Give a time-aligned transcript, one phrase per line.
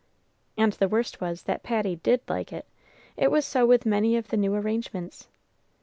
[0.57, 2.65] And the worst was that Patty did like it.
[3.17, 5.27] It was so with many of the new arrangements.